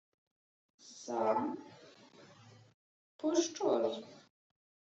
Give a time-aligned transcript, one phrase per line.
[1.01, 1.39] —Сам?
[3.17, 3.95] Пощо ж?